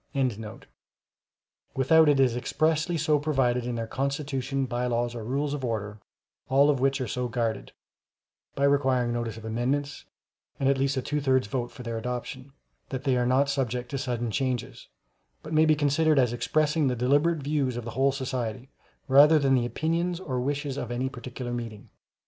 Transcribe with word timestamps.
]without 1.75 2.09
it 2.09 2.19
is 2.19 2.35
expressly 2.35 2.97
so 2.97 3.19
provided 3.19 3.67
in 3.67 3.75
their 3.75 3.85
Constitution, 3.85 4.65
Bylaws, 4.65 5.13
or 5.13 5.23
Rules 5.23 5.53
of 5.53 5.63
Order, 5.63 5.99
all 6.49 6.71
of 6.71 6.79
which 6.79 6.99
are 6.99 7.07
so 7.07 7.27
guarded 7.27 7.71
(by 8.55 8.63
requiring 8.63 9.13
notice 9.13 9.37
of 9.37 9.45
amendments, 9.45 10.05
and 10.59 10.67
at 10.67 10.79
least 10.79 10.97
a 10.97 11.03
two 11.03 11.21
thirds 11.21 11.45
vote 11.45 11.69
for 11.69 11.83
their 11.83 11.99
adoption) 11.99 12.51
that 12.89 13.03
they 13.03 13.15
are 13.15 13.27
not 13.27 13.47
subject 13.47 13.89
to 13.91 13.99
sudden 13.99 14.31
changes, 14.31 14.87
but 15.43 15.53
may 15.53 15.65
be 15.65 15.75
considered 15.75 16.17
as 16.17 16.33
expressing 16.33 16.87
the 16.87 16.95
deliberate 16.95 17.43
views 17.43 17.77
of 17.77 17.85
the 17.85 17.91
whole 17.91 18.11
society, 18.11 18.71
rather 19.07 19.37
than 19.37 19.53
the 19.53 19.67
opinions 19.67 20.19
or 20.19 20.41
wishes 20.41 20.77
of 20.77 20.89
any 20.89 21.09
particular 21.09 21.53
meeting. 21.53 21.91